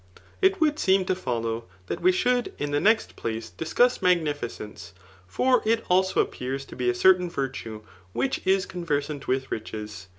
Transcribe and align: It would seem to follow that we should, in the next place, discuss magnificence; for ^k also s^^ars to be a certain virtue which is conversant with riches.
It 0.41 0.59
would 0.59 0.79
seem 0.79 1.05
to 1.05 1.13
follow 1.15 1.65
that 1.85 2.01
we 2.01 2.11
should, 2.11 2.55
in 2.57 2.71
the 2.71 2.79
next 2.79 3.15
place, 3.15 3.51
discuss 3.51 4.01
magnificence; 4.01 4.93
for 5.27 5.61
^k 5.61 5.83
also 5.89 6.25
s^^ars 6.25 6.65
to 6.69 6.75
be 6.75 6.89
a 6.89 6.95
certain 6.95 7.29
virtue 7.29 7.83
which 8.11 8.41
is 8.43 8.65
conversant 8.65 9.27
with 9.27 9.51
riches. 9.51 10.07